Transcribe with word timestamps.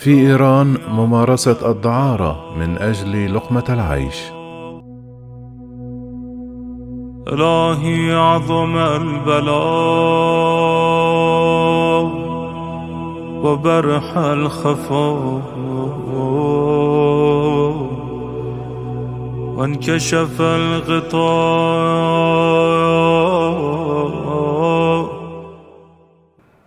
في 0.00 0.10
إيران 0.10 0.76
ممارسة 0.88 1.70
الدعارة 1.70 2.54
من 2.58 2.78
أجل 2.78 3.34
لقمة 3.34 3.64
العيش. 3.68 4.16
إلهي 7.28 8.12
عظم 8.14 8.76
البلاء 8.76 9.60
وبرح 13.44 14.16
الخفاء 14.16 15.42
وانكشف 19.56 20.40
الغطاء 20.40 22.00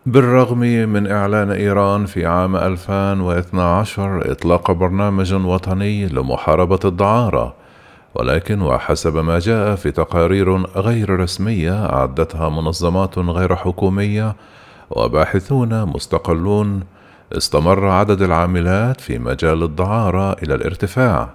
بالرغم 0.06 0.60
من 0.60 1.12
إعلان 1.12 1.52
إيران 1.52 2.06
في 2.06 2.26
عام 2.26 2.56
2012 2.56 4.32
إطلاق 4.32 4.72
برنامج 4.72 5.34
وطني 5.34 6.08
لمحاربة 6.08 6.80
الدعارة 6.86 7.54
ولكن 8.16 8.62
وحسب 8.62 9.18
ما 9.18 9.40
جاء 9.40 9.76
في 9.76 9.92
تقارير 9.92 10.58
غير 10.58 11.20
رسمية 11.20 11.86
أعدتها 11.86 12.50
منظمات 12.50 13.18
غير 13.18 13.56
حكومية 13.56 14.36
وباحثون 14.90 15.86
مستقلون 15.86 16.84
استمر 17.38 17.88
عدد 17.88 18.22
العاملات 18.22 19.02
في 19.02 19.20
مجال 19.20 19.64
الدعارة 19.64 20.34
إلى 20.34 20.56
الارتفاع. 20.56 21.30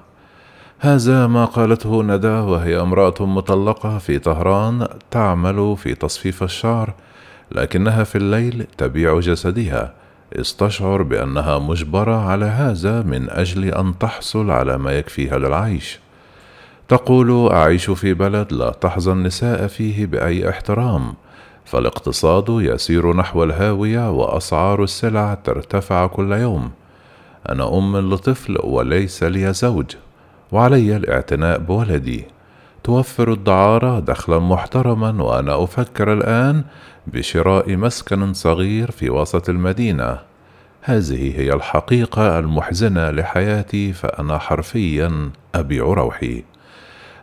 هذا 0.78 1.27
ما 1.27 1.45
قالته 1.45 2.03
ندى 2.03 2.28
وهي 2.28 2.80
امرأة 2.80 3.14
مطلقة 3.20 3.98
في 3.98 4.19
طهران 4.19 4.89
تعمل 5.11 5.77
في 5.77 5.95
تصفيف 5.95 6.42
الشعر 6.42 6.95
لكنها 7.52 8.05
في 8.05 8.19
الليل 8.19 8.66
تبيع 8.79 9.20
جسدها. 9.20 9.95
استشعر 10.33 11.02
بأنها 11.02 11.59
مجبرة 11.59 12.29
على 12.29 12.45
هذا 12.45 13.02
من 13.02 13.30
أجل 13.30 13.65
أن 13.65 13.98
تحصل 13.98 14.51
على 14.51 14.79
ما 14.79 14.93
يكفيها 14.93 15.39
للعيش. 15.39 16.00
تقول 16.89 17.53
أعيش 17.53 17.91
في 17.91 18.14
بلد 18.14 18.53
لا 18.53 18.70
تحظى 18.70 19.12
النساء 19.12 19.67
فيه 19.67 20.06
بأي 20.06 20.48
احترام. 20.48 21.14
فالاقتصاد 21.64 22.47
يسير 22.48 23.17
نحو 23.17 23.45
الهاوية 23.45 24.11
وأسعار 24.11 24.84
السلع 24.84 25.34
ترتفع 25.34 26.06
كل 26.06 26.33
يوم. 26.33 26.70
أنا 27.48 27.78
أم 27.78 27.97
لطفل 28.15 28.59
وليس 28.65 29.22
لي 29.22 29.53
زوج. 29.53 29.87
وعلي 30.53 30.97
الاعتناء 30.97 31.59
بولدي. 31.59 32.25
توفر 32.89 33.33
الدعارة 33.33 34.00
دخلا 34.00 34.39
محترما 34.39 35.22
وأنا 35.22 35.64
أفكر 35.64 36.12
الآن 36.12 36.64
بشراء 37.06 37.77
مسكن 37.77 38.33
صغير 38.33 38.91
في 38.91 39.11
وسط 39.11 39.48
المدينة. 39.48 40.19
هذه 40.83 41.41
هي 41.41 41.53
الحقيقة 41.53 42.39
المحزنة 42.39 43.11
لحياتي 43.11 43.92
فأنا 43.92 44.39
حرفيا 44.39 45.31
أبيع 45.55 45.84
روحي. 45.84 46.44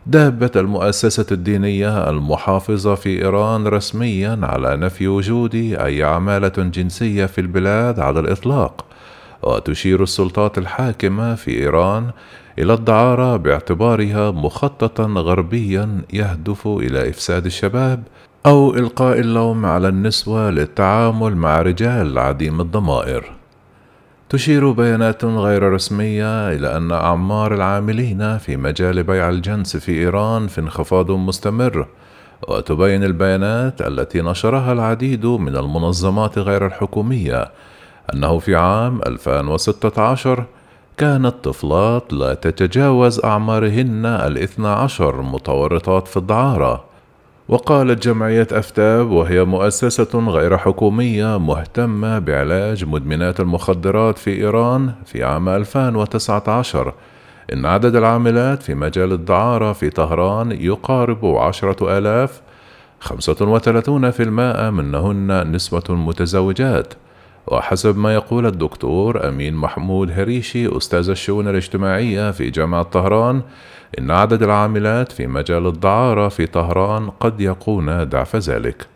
دابت 0.06 0.56
المؤسسة 0.56 1.26
الدينية 1.32 2.10
المحافظة 2.10 2.94
في 2.94 3.22
إيران 3.22 3.66
رسميا 3.66 4.38
على 4.42 4.76
نفي 4.76 5.08
وجود 5.08 5.54
أي 5.54 6.02
عمالة 6.02 6.48
جنسية 6.48 7.26
في 7.26 7.40
البلاد 7.40 8.00
على 8.00 8.20
الإطلاق. 8.20 8.84
وتشير 9.42 10.02
السلطات 10.02 10.58
الحاكمة 10.58 11.34
في 11.34 11.50
إيران 11.50 12.10
إلى 12.58 12.74
الدعارة 12.74 13.36
باعتبارها 13.36 14.30
مخططا 14.30 15.04
غربيا 15.04 16.02
يهدف 16.12 16.66
إلى 16.66 17.08
إفساد 17.08 17.46
الشباب 17.46 18.02
أو 18.46 18.74
إلقاء 18.74 19.20
اللوم 19.20 19.66
على 19.66 19.88
النسوة 19.88 20.50
للتعامل 20.50 21.36
مع 21.36 21.62
رجال 21.62 22.18
عديم 22.18 22.60
الضمائر. 22.60 23.32
تشير 24.28 24.70
بيانات 24.70 25.24
غير 25.24 25.72
رسمية 25.72 26.52
إلى 26.52 26.76
أن 26.76 26.92
أعمار 26.92 27.54
العاملين 27.54 28.38
في 28.38 28.56
مجال 28.56 29.02
بيع 29.02 29.28
الجنس 29.28 29.76
في 29.76 29.92
إيران 29.92 30.46
في 30.46 30.60
انخفاض 30.60 31.10
مستمر 31.10 31.86
وتبين 32.48 33.04
البيانات 33.04 33.82
التي 33.82 34.22
نشرها 34.22 34.72
العديد 34.72 35.26
من 35.26 35.56
المنظمات 35.56 36.38
غير 36.38 36.66
الحكومية 36.66 37.50
أنه 38.14 38.38
في 38.38 38.54
عام 38.54 39.00
2016 39.06 40.44
كانت 40.96 41.34
طفلات 41.42 42.12
لا 42.12 42.34
تتجاوز 42.34 43.20
أعمارهن 43.24 44.06
الاثنى 44.06 44.68
عشر 44.68 45.22
متورطات 45.22 46.08
في 46.08 46.16
الدعارة. 46.16 46.84
وقالت 47.48 48.02
جمعية 48.02 48.46
أفتاب 48.52 49.10
وهي 49.10 49.44
مؤسسة 49.44 50.28
غير 50.28 50.58
حكومية 50.58 51.38
مهتمة 51.38 52.18
بعلاج 52.18 52.84
مدمنات 52.84 53.40
المخدرات 53.40 54.18
في 54.18 54.30
إيران 54.30 54.92
في 55.04 55.24
عام 55.24 55.48
2019 55.48 56.94
إن 57.52 57.66
عدد 57.66 57.96
العاملات 57.96 58.62
في 58.62 58.74
مجال 58.74 59.12
الدعارة 59.12 59.72
في 59.72 59.90
طهران 59.90 60.52
يقارب 60.52 61.26
عشرة 61.26 61.98
آلاف 61.98 62.40
خمسة 63.00 63.36
وثلاثون 63.40 64.10
في 64.10 64.22
المائة 64.22 64.70
منهن 64.70 65.52
نسوة 65.52 65.84
متزوجات. 65.88 66.94
وحسب 67.46 67.98
ما 67.98 68.14
يقول 68.14 68.46
الدكتور 68.46 69.28
أمين 69.28 69.54
محمود 69.54 70.10
هريشي 70.10 70.76
أستاذ 70.76 71.10
الشؤون 71.10 71.48
الاجتماعية 71.48 72.30
في 72.30 72.50
جامعة 72.50 72.82
طهران 72.82 73.42
إن 73.98 74.10
عدد 74.10 74.42
العاملات 74.42 75.12
في 75.12 75.26
مجال 75.26 75.66
الدعارة 75.66 76.28
في 76.28 76.46
طهران 76.46 77.10
قد 77.10 77.40
يكون 77.40 78.04
ضعف 78.04 78.36
ذلك. 78.36 78.86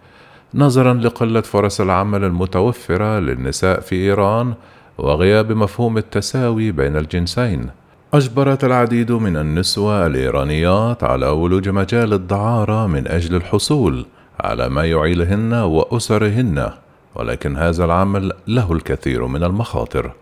نظرا 0.55 0.94
لقلة 0.94 1.41
فرص 1.41 1.81
العمل 1.81 2.25
المتوفرة 2.25 3.19
للنساء 3.19 3.81
في 3.81 3.97
إيران 3.97 4.55
وغياب 4.99 5.53
مفهوم 5.53 5.99
التساوي 5.99 6.72
بين 6.72 6.97
الجنسين. 6.97 7.71
أجبرت 8.15 8.65
العديد 8.65 9.12
من 9.12 9.37
النسوة 9.37 10.06
الإيرانيات 10.06 11.05
على 11.05 11.27
ولوج 11.27 11.69
مجال 11.69 12.12
الدعارة 12.12 12.87
من 12.87 13.09
أجل 13.09 13.34
الحصول 13.34 14.06
على 14.41 14.69
ما 14.69 14.84
يعيلهن 14.84 15.53
وأسرهن. 15.53 16.71
ولكن 17.15 17.56
هذا 17.56 17.84
العمل 17.84 18.32
له 18.47 18.72
الكثير 18.72 19.26
من 19.26 19.44
المخاطر. 19.44 20.12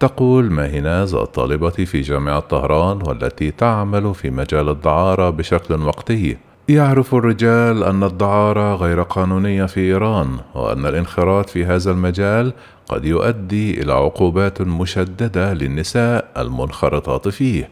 تقول 0.00 0.50
ماهناز 0.50 1.14
الطالبة 1.14 1.70
في 1.70 2.00
جامعة 2.00 2.40
طهران 2.40 3.02
والتي 3.02 3.50
تعمل 3.50 4.14
في 4.14 4.30
مجال 4.30 4.68
الدعارة 4.68 5.30
بشكل 5.30 5.82
وقتي؟ 5.82 6.36
يعرف 6.68 7.14
الرجال 7.14 7.84
أن 7.84 8.04
الدعارة 8.04 8.74
غير 8.74 9.02
قانونية 9.02 9.64
في 9.64 9.80
إيران 9.80 10.38
وأن 10.54 10.86
الانخراط 10.86 11.50
في 11.50 11.64
هذا 11.64 11.90
المجال 11.90 12.52
قد 12.88 13.04
يؤدي 13.04 13.82
إلى 13.82 13.92
عقوبات 13.92 14.60
مشددة 14.60 15.52
للنساء 15.54 16.30
المنخرطات 16.36 17.28
فيه. 17.28 17.68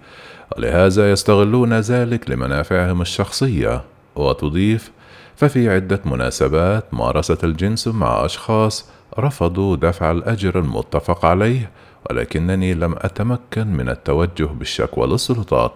ولهذا 0.57 1.11
يستغلون 1.13 1.73
ذلك 1.73 2.31
لمنافعهم 2.31 3.01
الشخصية 3.01 3.83
وتضيف 4.17 4.91
ففي 5.37 5.71
عدة 5.71 6.01
مناسبات 6.05 6.95
مارست 6.95 7.45
الجنس 7.45 7.89
مع 7.89 8.25
أشخاص 8.25 8.91
رفضوا 9.19 9.77
دفع 9.77 10.11
الأجر 10.11 10.59
المتفق 10.59 11.25
عليه 11.25 11.71
ولكنني 12.11 12.75
لم 12.75 12.95
أتمكن 12.99 13.67
من 13.67 13.89
التوجه 13.89 14.45
بالشكوى 14.45 15.07
للسلطات. 15.07 15.73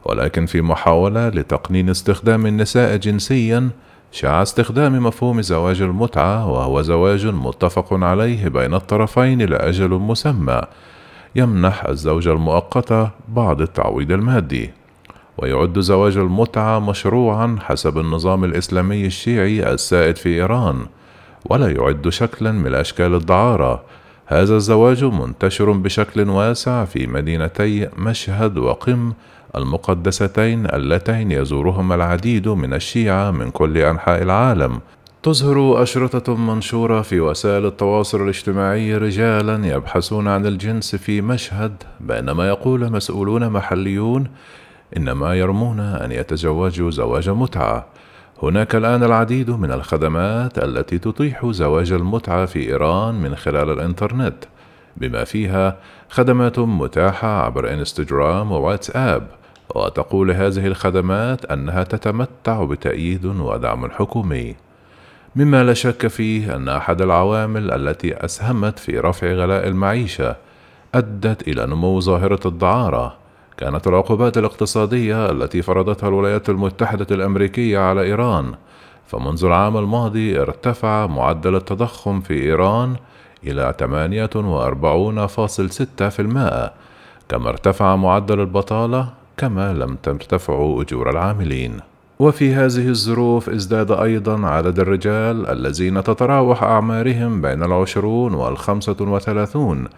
ولكن 0.04 0.46
في 0.46 0.62
محاولة 0.62 1.28
لتقنين 1.28 1.90
استخدام 1.90 2.46
النساء 2.46 2.96
جنسيا 2.96 3.70
شاع 4.12 4.42
استخدام 4.42 5.06
مفهوم 5.06 5.42
زواج 5.42 5.82
المتعة 5.82 6.50
وهو 6.50 6.82
زواج 6.82 7.26
متفق 7.26 7.86
عليه 7.92 8.48
بين 8.48 8.74
الطرفين 8.74 9.42
لأجل 9.42 9.90
مسمى 9.90 10.60
يمنح 11.36 11.84
الزوجة 11.84 12.32
المؤقتة 12.32 13.10
بعض 13.28 13.60
التعويض 13.60 14.12
المادي. 14.12 14.70
ويعد 15.38 15.78
زواج 15.78 16.16
المتعة 16.16 16.78
مشروعا 16.78 17.56
حسب 17.60 17.98
النظام 17.98 18.44
الإسلامي 18.44 19.06
الشيعي 19.06 19.72
السائد 19.72 20.16
في 20.16 20.28
إيران 20.28 20.86
ولا 21.50 21.70
يعد 21.70 22.08
شكلا 22.08 22.52
من 22.52 22.74
أشكال 22.74 23.14
الدعارة. 23.14 23.82
هذا 24.26 24.56
الزواج 24.56 25.04
منتشر 25.04 25.70
بشكل 25.70 26.28
واسع 26.28 26.84
في 26.84 27.06
مدينتي 27.06 27.88
مشهد 27.98 28.58
وقم 28.58 29.12
المقدستين 29.56 30.66
اللتين 30.66 31.32
يزورهما 31.32 31.94
العديد 31.94 32.48
من 32.48 32.74
الشيعة 32.74 33.30
من 33.30 33.50
كل 33.50 33.78
أنحاء 33.78 34.22
العالم. 34.22 34.80
تظهر 35.22 35.82
أشرطة 35.82 36.36
منشورة 36.36 37.02
في 37.02 37.20
وسائل 37.20 37.66
التواصل 37.66 38.22
الاجتماعي 38.22 38.96
رجالا 38.96 39.66
يبحثون 39.66 40.28
عن 40.28 40.46
الجنس 40.46 40.96
في 40.96 41.20
مشهد 41.20 41.72
بينما 42.00 42.48
يقول 42.48 42.92
مسؤولون 42.92 43.48
محليون 43.48 44.26
إنما 44.96 45.34
يرمون 45.34 45.80
أن 45.80 46.12
يتزوجوا 46.12 46.90
زواج 46.90 47.30
متعة. 47.30 47.86
هناك 48.42 48.74
الآن 48.74 49.02
العديد 49.02 49.50
من 49.50 49.72
الخدمات 49.72 50.58
التي 50.58 50.98
تتيح 50.98 51.46
زواج 51.46 51.92
المتعة 51.92 52.46
في 52.46 52.68
إيران 52.68 53.14
من 53.14 53.36
خلال 53.36 53.70
الإنترنت، 53.70 54.44
بما 54.96 55.24
فيها 55.24 55.76
خدمات 56.08 56.58
متاحة 56.58 57.28
عبر 57.28 57.72
إنستغرام 57.72 58.52
وواتساب، 58.52 59.28
وتقول 59.74 60.30
هذه 60.30 60.66
الخدمات 60.66 61.44
أنها 61.44 61.82
تتمتع 61.82 62.64
بتأييد 62.64 63.26
ودعم 63.26 63.90
حكومي. 63.90 64.56
مما 65.36 65.64
لا 65.64 65.74
شك 65.74 66.06
فيه 66.06 66.56
أن 66.56 66.68
أحد 66.68 67.02
العوامل 67.02 67.70
التي 67.70 68.24
أسهمت 68.24 68.78
في 68.78 68.98
رفع 68.98 69.32
غلاء 69.32 69.68
المعيشة 69.68 70.36
أدت 70.94 71.48
إلى 71.48 71.66
نمو 71.66 72.00
ظاهرة 72.00 72.40
الدعارة. 72.46 73.16
كانت 73.58 73.86
العقوبات 73.86 74.38
الاقتصادية 74.38 75.30
التي 75.30 75.62
فرضتها 75.62 76.08
الولايات 76.08 76.48
المتحدة 76.48 77.06
الأمريكية 77.10 77.78
على 77.78 78.02
إيران. 78.02 78.54
فمنذ 79.06 79.44
العام 79.44 79.76
الماضي 79.76 80.40
ارتفع 80.40 81.06
معدل 81.06 81.56
التضخم 81.56 82.20
في 82.20 82.42
إيران 82.42 82.96
إلى 83.44 83.74
48.6% 83.78 86.70
كما 87.28 87.48
ارتفع 87.48 87.96
معدل 87.96 88.40
البطالة 88.40 89.08
كما 89.36 89.72
لم 89.72 89.96
ترتفع 90.02 90.76
أجور 90.80 91.10
العاملين. 91.10 91.80
وفي 92.18 92.54
هذه 92.54 92.88
الظروف 92.88 93.48
ازداد 93.48 93.90
أيضا 93.90 94.46
عدد 94.46 94.78
الرجال 94.78 95.46
الذين 95.46 96.02
تتراوح 96.02 96.62
أعمارهم 96.62 97.42
بين 97.42 97.62
العشرون 97.62 98.34
والخمسة 98.34 98.96
وثلاثون 99.00 99.88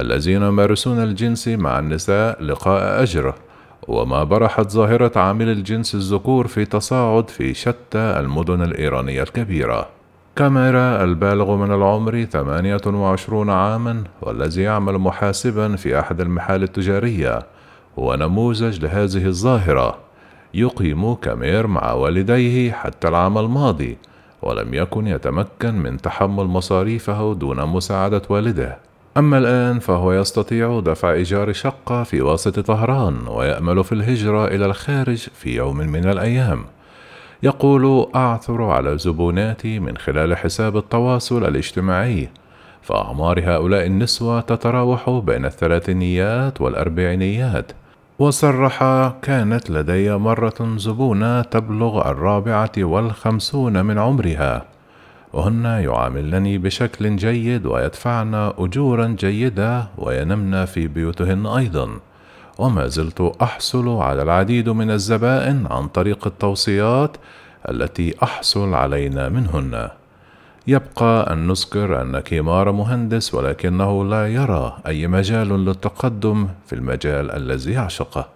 الذين 0.00 0.42
يمارسون 0.42 1.02
الجنس 1.02 1.48
مع 1.48 1.78
النساء 1.78 2.42
لقاء 2.42 3.02
أجر 3.02 3.34
وما 3.88 4.24
برحت 4.24 4.70
ظاهرة 4.70 5.18
عامل 5.18 5.48
الجنس 5.48 5.94
الذكور 5.94 6.46
في 6.46 6.64
تصاعد 6.64 7.30
في 7.30 7.54
شتى 7.54 7.98
المدن 7.98 8.62
الإيرانية 8.62 9.22
الكبيرة. 9.22 9.88
كاميرا 10.36 11.04
البالغ 11.04 11.56
من 11.56 11.74
العمر 11.74 12.24
28 12.24 13.50
عاما 13.50 14.04
والذي 14.22 14.62
يعمل 14.62 14.98
محاسبا 14.98 15.76
في 15.76 16.00
أحد 16.00 16.20
المحال 16.20 16.62
التجارية 16.62 17.38
هو 17.98 18.14
نموذج 18.14 18.84
لهذه 18.84 19.26
الظاهرة. 19.26 19.98
يقيم 20.54 21.14
كامير 21.14 21.66
مع 21.66 21.92
والديه 21.92 22.72
حتى 22.72 23.08
العام 23.08 23.38
الماضي 23.38 23.98
ولم 24.42 24.74
يكن 24.74 25.06
يتمكن 25.06 25.74
من 25.74 25.96
تحمل 25.96 26.44
مصاريفه 26.44 27.34
دون 27.34 27.66
مساعدة 27.66 28.22
والده. 28.28 28.78
أما 29.16 29.38
الآن 29.38 29.78
فهو 29.78 30.12
يستطيع 30.12 30.80
دفع 30.80 31.12
إيجار 31.12 31.52
شقة 31.52 32.02
في 32.02 32.22
وسط 32.22 32.60
طهران 32.60 33.28
ويأمل 33.28 33.84
في 33.84 33.92
الهجرة 33.92 34.46
إلى 34.46 34.66
الخارج 34.66 35.16
في 35.16 35.56
يوم 35.56 35.76
من 35.76 36.08
الأيام. 36.08 36.64
يقول 37.42 38.06
أعثر 38.14 38.62
على 38.62 38.98
زبوناتي 38.98 39.78
من 39.78 39.96
خلال 39.96 40.36
حساب 40.36 40.76
التواصل 40.76 41.44
الاجتماعي. 41.44 42.28
فأعمار 42.82 43.40
هؤلاء 43.40 43.86
النسوة 43.86 44.40
تتراوح 44.40 45.10
بين 45.10 45.44
الثلاثينيات 45.44 46.60
والأربعينيات. 46.60 47.72
وصرح 48.18 48.78
كانت 49.22 49.70
لدي 49.70 50.16
مرة 50.16 50.76
زبونة 50.76 51.42
تبلغ 51.42 52.10
الرابعة 52.10 52.72
والخمسون 52.78 53.84
من 53.84 53.98
عمرها. 53.98 54.64
وهن 55.32 55.64
يعاملنني 55.64 56.58
بشكل 56.58 57.16
جيد 57.16 57.66
ويدفعن 57.66 58.34
أجورا 58.34 59.06
جيدة 59.18 59.86
وينمن 59.98 60.64
في 60.64 60.86
بيوتهن 60.86 61.46
أيضا. 61.46 61.88
وما 62.58 62.86
زلت 62.86 63.20
أحصل 63.42 63.88
على 63.88 64.22
العديد 64.22 64.68
من 64.68 64.90
الزبائن 64.90 65.66
عن 65.70 65.88
طريق 65.88 66.26
التوصيات 66.26 67.16
التي 67.68 68.14
أحصل 68.22 68.74
علينا 68.74 69.28
منهن. 69.28 69.88
يبقى 70.66 71.32
أن 71.32 71.46
نذكر 71.46 72.02
أن 72.02 72.20
كيمار 72.20 72.72
مهندس 72.72 73.34
ولكنه 73.34 74.04
لا 74.04 74.28
يرى 74.28 74.76
أي 74.86 75.06
مجال 75.06 75.64
للتقدم 75.64 76.48
في 76.66 76.74
المجال 76.74 77.30
الذي 77.30 77.72
يعشقه. 77.72 78.28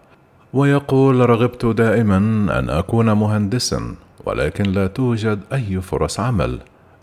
ويقول 0.53 1.31
رغبت 1.31 1.67
دائما 1.67 2.17
أن 2.59 2.71
أكون 2.71 3.13
مهندسا 3.13 3.95
ولكن 4.25 4.65
لا 4.65 4.87
توجد 4.87 5.41
أي 5.53 5.81
فرص 5.81 6.21
عمل. 6.21 6.59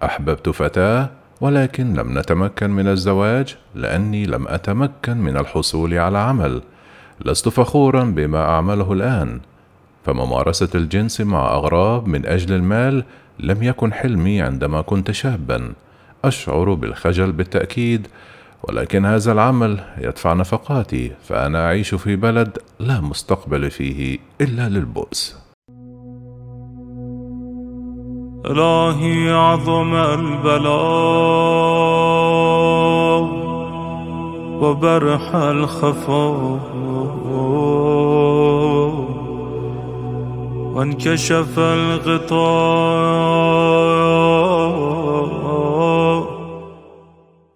أحببت 0.05 0.49
فتاة 0.49 1.09
ولكن 1.41 1.93
لم 1.93 2.19
نتمكن 2.19 2.69
من 2.69 2.87
الزواج 2.87 3.55
لأني 3.75 4.25
لم 4.25 4.47
أتمكن 4.47 5.17
من 5.17 5.37
الحصول 5.37 5.93
على 5.93 6.17
عمل. 6.17 6.61
لست 7.25 7.49
فخورا 7.49 8.03
بما 8.03 8.41
أعمله 8.41 8.93
الآن. 8.93 9.39
فممارسة 10.05 10.69
الجنس 10.75 11.21
مع 11.21 11.53
أغراب 11.53 12.07
من 12.07 12.25
أجل 12.25 12.55
المال 12.55 13.03
لم 13.39 13.63
يكن 13.63 13.93
حلمي 13.93 14.41
عندما 14.41 14.81
كنت 14.81 15.11
شابا. 15.11 15.73
أشعر 16.25 16.73
بالخجل 16.73 17.31
بالتأكيد 17.31 18.07
ولكن 18.63 19.05
هذا 19.05 19.31
العمل 19.31 19.79
يدفع 19.97 20.33
نفقاتي 20.33 21.11
فأنا 21.23 21.65
أعيش 21.65 21.95
في 21.95 22.15
بلد 22.15 22.57
لا 22.79 23.01
مستقبل 23.01 23.71
فيه 23.71 24.17
إلا 24.41 24.69
للبؤس. 24.69 25.42
إلهي 28.45 29.31
عظم 29.31 29.95
البلاء 29.95 31.43
وبرح 34.61 35.35
الخفاء 35.35 36.59
وانكشف 40.75 41.59
الغطاء 41.59 43.52